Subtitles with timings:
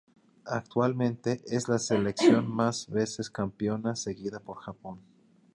[0.47, 4.99] Actualmente es la selección más veces campeona seguida por Japón.